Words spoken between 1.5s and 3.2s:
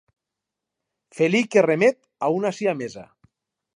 que remet a una siamesa.